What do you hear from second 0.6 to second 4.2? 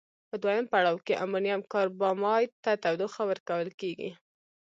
پړاو کې امونیم کاربامیت ته تودوخه ورکول کیږي.